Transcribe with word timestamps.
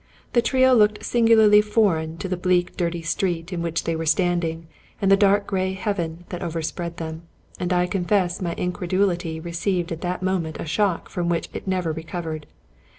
The 0.33 0.41
trio 0.41 0.73
looked 0.73 1.05
singularly 1.05 1.61
foreign 1.61 2.17
to 2.17 2.27
the 2.27 2.35
bleak 2.35 2.75
dirty 2.75 3.03
street 3.03 3.53
in 3.53 3.61
which 3.61 3.83
they 3.83 3.95
were 3.95 4.07
standing 4.07 4.65
and 4.99 5.11
the 5.11 5.15
dark 5.15 5.45
g^ay 5.47 5.75
heaven 5.77 6.25
that 6.29 6.41
overspread 6.41 6.97
them; 6.97 7.21
and 7.59 7.71
I 7.71 7.85
confess 7.85 8.41
my 8.41 8.55
incredulity 8.55 9.39
received 9.39 9.91
at 9.91 10.01
that 10.01 10.23
moment 10.23 10.57
a 10.59 10.65
shock 10.65 11.07
from 11.07 11.29
which 11.29 11.49
it 11.53 11.67
never 11.67 11.91
recovered. 11.91 12.47